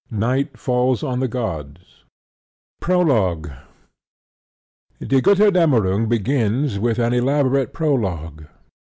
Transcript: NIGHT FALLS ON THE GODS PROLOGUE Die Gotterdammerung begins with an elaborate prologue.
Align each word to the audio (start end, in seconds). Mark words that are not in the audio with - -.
NIGHT 0.09 0.57
FALLS 0.57 1.03
ON 1.03 1.19
THE 1.19 1.27
GODS 1.27 2.05
PROLOGUE 2.79 3.51
Die 4.99 5.21
Gotterdammerung 5.21 6.09
begins 6.09 6.79
with 6.79 6.97
an 6.97 7.13
elaborate 7.13 7.71
prologue. 7.71 8.47